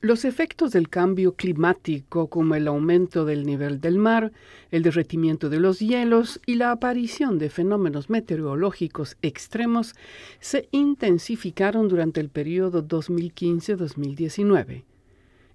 Los 0.00 0.24
efectos 0.24 0.70
del 0.70 0.88
cambio 0.88 1.34
climático, 1.34 2.28
como 2.28 2.54
el 2.54 2.68
aumento 2.68 3.24
del 3.24 3.44
nivel 3.44 3.80
del 3.80 3.98
mar, 3.98 4.30
el 4.70 4.84
derretimiento 4.84 5.48
de 5.48 5.58
los 5.58 5.80
hielos 5.80 6.40
y 6.46 6.54
la 6.54 6.70
aparición 6.70 7.40
de 7.40 7.50
fenómenos 7.50 8.08
meteorológicos 8.08 9.16
extremos, 9.22 9.96
se 10.38 10.68
intensificaron 10.70 11.88
durante 11.88 12.20
el 12.20 12.28
periodo 12.28 12.86
2015-2019. 12.86 14.84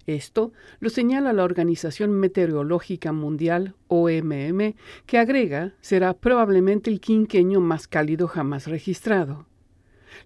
Esto 0.06 0.52
lo 0.78 0.90
señala 0.90 1.32
la 1.32 1.44
Organización 1.44 2.10
Meteorológica 2.12 3.12
Mundial, 3.12 3.72
OMM, 3.88 4.74
que 5.06 5.16
agrega 5.16 5.72
será 5.80 6.12
probablemente 6.12 6.90
el 6.90 7.00
quinquenio 7.00 7.62
más 7.62 7.88
cálido 7.88 8.28
jamás 8.28 8.66
registrado. 8.66 9.46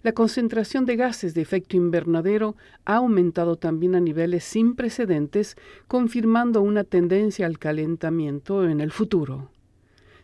La 0.03 0.13
concentración 0.13 0.85
de 0.85 0.95
gases 0.95 1.33
de 1.33 1.41
efecto 1.41 1.77
invernadero 1.77 2.55
ha 2.85 2.95
aumentado 2.95 3.57
también 3.57 3.95
a 3.95 3.99
niveles 3.99 4.43
sin 4.43 4.75
precedentes, 4.75 5.57
confirmando 5.87 6.61
una 6.61 6.83
tendencia 6.83 7.45
al 7.45 7.59
calentamiento 7.59 8.67
en 8.67 8.81
el 8.81 8.91
futuro. 8.91 9.49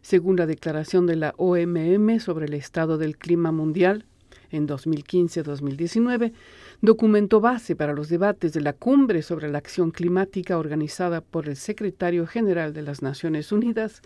Según 0.02 0.36
la 0.36 0.46
declaración 0.46 1.08
de 1.08 1.16
la 1.16 1.34
OMM 1.38 2.20
sobre 2.20 2.46
el 2.46 2.54
estado 2.54 2.98
del 2.98 3.18
clima 3.18 3.52
mundial, 3.52 4.06
en 4.52 4.68
2015-2019, 4.68 6.32
documento 6.82 7.42
base 7.42 7.76
para 7.76 7.94
los 7.94 8.10
debates 8.10 8.54
de 8.54 8.62
la 8.62 8.74
cumbre 8.74 9.22
sobre 9.22 9.50
la 9.50 9.58
acción 9.58 9.92
climática 9.92 10.58
organizada 10.58 11.22
por 11.22 11.48
el 11.48 11.56
secretario 11.56 12.28
general 12.28 12.74
de 12.74 12.82
las 12.82 13.02
Naciones 13.02 13.52
Unidas, 13.52 14.02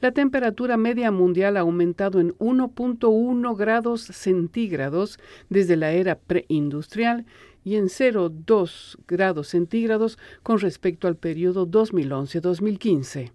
la 0.00 0.12
temperatura 0.12 0.76
media 0.76 1.10
mundial 1.10 1.56
ha 1.56 1.60
aumentado 1.60 2.20
en 2.20 2.36
1.1 2.38 3.56
grados 3.56 4.02
centígrados 4.02 5.18
desde 5.48 5.76
la 5.76 5.92
era 5.92 6.18
preindustrial 6.18 7.26
y 7.64 7.76
en 7.76 7.84
0,2 7.86 8.98
grados 9.08 9.48
centígrados 9.48 10.18
con 10.42 10.58
respecto 10.58 11.08
al 11.08 11.16
periodo 11.16 11.66
2011-2015. 11.66 13.32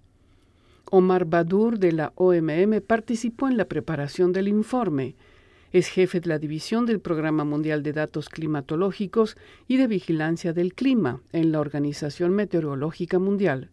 Omar 0.91 1.25
Badur 1.25 1.77
de 1.77 1.91
la 1.91 2.13
OMM 2.15 2.81
participó 2.81 3.47
en 3.47 3.57
la 3.57 3.65
preparación 3.65 4.31
del 4.31 4.47
informe. 4.47 5.15
Es 5.71 5.87
jefe 5.87 6.19
de 6.19 6.29
la 6.29 6.39
división 6.39 6.87
del 6.87 6.99
Programa 6.99 7.43
Mundial 7.43 7.83
de 7.83 7.93
Datos 7.93 8.27
Climatológicos 8.29 9.37
y 9.67 9.77
de 9.77 9.85
Vigilancia 9.85 10.51
del 10.51 10.73
Clima 10.73 11.21
en 11.31 11.51
la 11.51 11.59
Organización 11.59 12.31
Meteorológica 12.31 13.19
Mundial. 13.19 13.69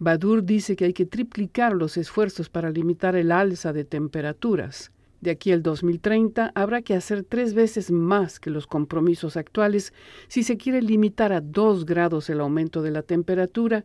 Badur 0.00 0.42
dice 0.42 0.74
que 0.74 0.86
hay 0.86 0.92
que 0.92 1.06
triplicar 1.06 1.74
los 1.74 1.96
esfuerzos 1.96 2.48
para 2.48 2.70
limitar 2.70 3.14
el 3.14 3.30
alza 3.30 3.72
de 3.72 3.84
temperaturas. 3.84 4.90
De 5.20 5.30
aquí 5.30 5.52
al 5.52 5.62
2030 5.62 6.50
habrá 6.56 6.82
que 6.82 6.96
hacer 6.96 7.22
tres 7.22 7.54
veces 7.54 7.92
más 7.92 8.40
que 8.40 8.50
los 8.50 8.66
compromisos 8.66 9.36
actuales 9.36 9.92
si 10.26 10.42
se 10.42 10.56
quiere 10.56 10.82
limitar 10.82 11.32
a 11.32 11.40
dos 11.40 11.86
grados 11.86 12.30
el 12.30 12.40
aumento 12.40 12.82
de 12.82 12.90
la 12.90 13.02
temperatura 13.02 13.84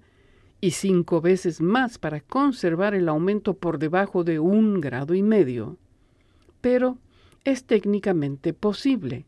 y 0.59 0.72
cinco 0.72 1.22
veces 1.22 1.61
más 1.61 1.99
para 1.99 2.19
conservar 2.19 2.95
el 2.95 3.07
aumento 3.07 3.53
por 3.53 3.77
debajo 3.77 4.23
de 4.23 4.39
un 4.39 4.81
grado 4.81 5.13
y 5.13 5.22
medio. 5.22 5.77
Pero 6.61 6.97
es 7.48 7.66
técnicamente 7.66 8.53
posible. 8.53 9.23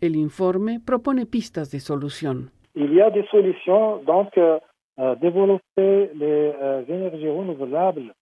El 0.00 0.14
informe 0.14 0.78
propone 0.78 1.24
de 1.24 1.80
solución. 1.80 2.50
Il 2.76 2.94
y 2.94 3.00
a 3.00 3.10
des 3.10 3.26
solutions, 3.30 3.98
donc 4.04 4.28
euh, 4.38 4.60
euh, 4.98 5.16
développer 5.16 6.10
les 6.14 6.52
euh, 6.62 6.84
énergies 6.88 7.28
renouvelables, 7.28 8.14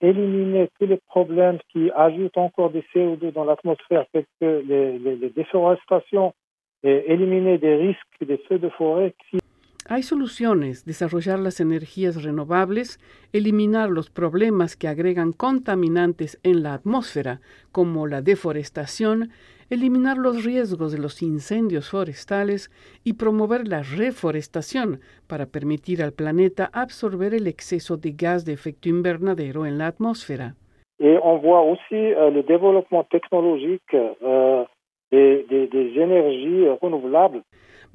éliminer 0.00 0.68
tous 0.78 0.86
les 0.86 0.98
problèmes 1.06 1.58
qui 1.72 1.90
ajoutent 1.96 2.36
encore 2.36 2.70
des 2.70 2.84
CO2 2.92 3.32
dans 3.32 3.44
l'atmosphère, 3.44 4.04
tels 4.12 4.26
que 4.38 4.62
les, 4.68 4.98
les, 4.98 5.16
les 5.16 5.30
déforestations, 5.30 6.34
et 6.82 7.10
éliminer 7.10 7.56
des 7.56 7.76
risques 7.76 8.20
des 8.20 8.36
feux 8.46 8.58
de 8.58 8.68
forêt 8.68 9.14
qui 9.30 9.38
Hay 9.86 10.02
soluciones, 10.02 10.86
desarrollar 10.86 11.38
las 11.38 11.60
energías 11.60 12.22
renovables, 12.22 12.98
eliminar 13.34 13.90
los 13.90 14.08
problemas 14.08 14.76
que 14.76 14.88
agregan 14.88 15.32
contaminantes 15.32 16.40
en 16.42 16.62
la 16.62 16.72
atmósfera, 16.72 17.42
como 17.70 18.06
la 18.06 18.22
deforestación, 18.22 19.28
eliminar 19.68 20.16
los 20.16 20.42
riesgos 20.42 20.90
de 20.92 20.98
los 20.98 21.20
incendios 21.20 21.90
forestales 21.90 22.70
y 23.04 23.14
promover 23.14 23.68
la 23.68 23.82
reforestación 23.82 25.00
para 25.26 25.44
permitir 25.44 26.02
al 26.02 26.12
planeta 26.12 26.70
absorber 26.72 27.34
el 27.34 27.46
exceso 27.46 27.98
de 27.98 28.12
gas 28.12 28.46
de 28.46 28.54
efecto 28.54 28.88
invernadero 28.88 29.66
en 29.66 29.76
la 29.76 29.88
atmósfera. 29.88 30.54
Euh. 31.00 31.18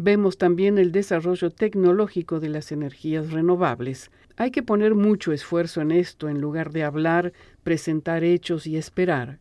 Vemos 0.02 0.38
también 0.38 0.78
el 0.78 0.94
desarrollo 0.94 1.50
tecnológico 1.50 2.40
de 2.40 2.48
las 2.48 2.72
energías 2.72 3.34
renovables. 3.34 4.10
Hay 4.38 4.50
que 4.50 4.64
poner 4.64 4.96
mucho 4.96 5.34
esfuerzo 5.34 5.82
en 5.82 5.92
esto 5.92 6.30
en 6.30 6.40
lugar 6.40 6.70
de 6.70 6.86
hablar, 6.86 7.34
presentar 7.66 8.24
hechos 8.24 8.66
y 8.66 8.78
esperar. 8.78 9.40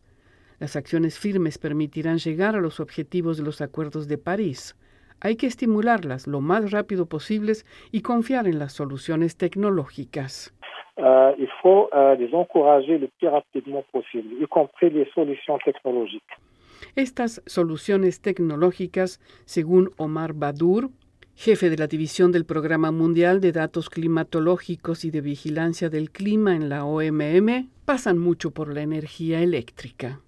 Las 0.59 0.75
acciones 0.75 1.17
firmes 1.17 1.57
permitirán 1.57 2.17
llegar 2.17 2.57
a 2.57 2.59
los 2.59 2.81
objetivos 2.81 3.37
de 3.37 3.43
los 3.43 3.61
acuerdos 3.61 4.09
de 4.09 4.17
París. 4.17 4.75
Hay 5.21 5.37
que 5.37 5.47
estimularlas 5.47 6.27
lo 6.27 6.41
más 6.41 6.71
rápido 6.71 7.05
posible 7.05 7.53
y 7.93 8.01
confiar 8.01 8.45
en 8.45 8.59
las 8.59 8.73
soluciones 8.73 9.37
tecnológicas. 9.37 10.53
Euh, 10.97 11.33
il 11.39 11.47
faut 11.61 11.87
euh, 11.93 12.17
les 12.17 12.35
encourager 12.35 12.97
le 12.97 13.07
plus 13.07 13.29
rapidement 13.29 13.85
possible, 13.93 14.43
y 14.43 14.45
compris 14.47 14.89
les 14.89 15.09
solutions 15.15 15.57
technologiques. 15.63 16.35
Estas 16.95 17.41
soluciones 17.45 18.21
tecnológicas, 18.21 19.19
según 19.45 19.89
Omar 19.97 20.33
Badur, 20.33 20.89
jefe 21.35 21.69
de 21.69 21.77
la 21.77 21.87
división 21.87 22.31
del 22.31 22.45
Programa 22.45 22.91
Mundial 22.91 23.39
de 23.39 23.53
Datos 23.53 23.89
Climatológicos 23.89 25.05
y 25.05 25.11
de 25.11 25.21
Vigilancia 25.21 25.89
del 25.89 26.11
Clima 26.11 26.55
en 26.55 26.67
la 26.67 26.83
OMM, 26.83 27.69
pasan 27.85 28.17
mucho 28.17 28.51
por 28.51 28.73
la 28.73 28.81
energía 28.81 29.41
eléctrica. 29.41 30.19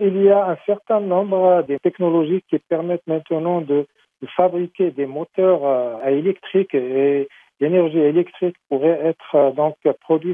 Il 0.00 0.24
y 0.24 0.28
a 0.28 0.46
un 0.46 0.56
certain 0.66 1.08
nombre 1.08 1.62
de 1.68 1.78
technologies 1.78 2.42
qui 2.48 2.58
permettent 2.58 3.06
maintenant 3.06 3.60
de, 3.60 3.86
de 4.22 4.26
fabriquer 4.36 4.90
des 4.90 5.06
moteurs 5.06 5.64
euh, 5.64 6.04
électriques 6.08 6.74
et 6.74 7.28
l'énergie 7.60 8.00
électrique 8.00 8.56
pourrait 8.68 9.14
euh, 9.34 9.52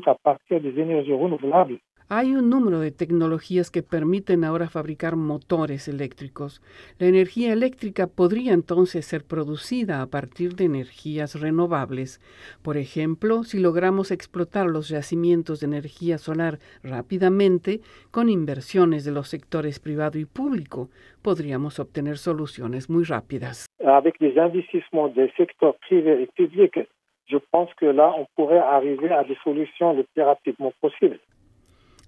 à 0.06 0.14
partir 0.14 0.60
des 0.60 0.80
énergies 0.80 1.12
renouvelables. 1.12 1.78
Hay 2.08 2.36
un 2.36 2.50
número 2.50 2.78
de 2.78 2.92
tecnologías 2.92 3.72
que 3.72 3.82
permiten 3.82 4.44
ahora 4.44 4.68
fabricar 4.68 5.16
motores 5.16 5.88
eléctricos. 5.88 6.62
La 7.00 7.08
energía 7.08 7.52
eléctrica 7.52 8.06
podría 8.06 8.52
entonces 8.52 9.04
ser 9.06 9.24
producida 9.24 10.02
a 10.02 10.06
partir 10.06 10.54
de 10.54 10.66
energías 10.66 11.40
renovables. 11.40 12.20
Por 12.62 12.76
ejemplo, 12.76 13.42
si 13.42 13.58
logramos 13.58 14.12
explotar 14.12 14.66
los 14.66 14.88
yacimientos 14.88 15.58
de 15.58 15.66
energía 15.66 16.18
solar 16.18 16.58
rápidamente, 16.84 17.80
con 18.12 18.28
inversiones 18.28 19.04
de 19.04 19.10
los 19.10 19.26
sectores 19.26 19.80
privado 19.80 20.16
y 20.20 20.26
público, 20.26 20.90
podríamos 21.22 21.80
obtener 21.80 22.18
soluciones 22.18 22.88
muy 22.88 23.02
rápidas. 23.02 23.66
Avec 23.84 24.16
des 24.20 24.38
investissements 24.38 25.08
des 25.08 25.32
secteurs 25.36 25.74
privés 25.88 26.22
et 26.22 26.28
publics, 26.36 26.88
je 27.26 27.38
pense 27.50 27.74
que 27.74 27.86
là, 27.86 28.14
on 28.16 28.26
pourrait 28.36 28.60
à 28.60 28.80
des 28.80 29.36
solutions 29.42 29.92
le 29.92 30.04
plus 30.14 30.22
rapidement 30.22 30.72
possible. 30.80 31.18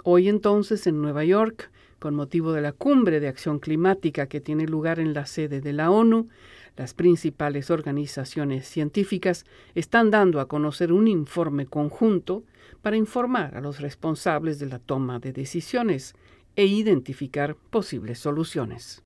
Hoy 0.05 0.29
entonces 0.29 0.87
en 0.87 1.03
Nueva 1.03 1.25
York, 1.25 1.71
con 1.99 2.15
motivo 2.15 2.53
de 2.53 2.63
la 2.63 2.73
cumbre 2.73 3.19
de 3.19 3.29
acción 3.29 3.59
climática 3.59 4.29
que 4.29 4.41
tiene 4.41 4.67
lugar 4.67 5.01
en 5.01 5.13
la 5.13 5.27
sede 5.27 5.61
de 5.61 5.73
la 5.73 5.91
ONU, 5.91 6.29
las 6.77 6.95
principales 6.95 7.71
organizaciones 7.71 8.69
científicas 8.69 9.45
están 9.75 10.13
dando 10.13 10.41
a 10.41 10.47
conocer 10.47 10.93
un 10.93 11.09
informe 11.09 11.67
conjunto 11.67 12.45
para 12.83 12.97
informar 12.97 13.57
a 13.57 13.61
los 13.61 13.81
responsables 13.81 14.61
de 14.61 14.67
la 14.67 14.79
toma 14.79 15.19
de 15.19 15.33
decisiones 15.33 16.15
e 16.55 16.67
identificar 16.67 17.57
posibles 17.57 18.21
soluciones. 18.21 18.97